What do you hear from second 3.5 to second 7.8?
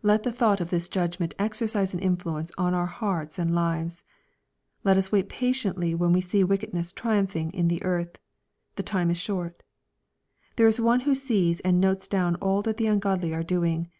lives. Let us wait patiently when we see wickedness triumphing in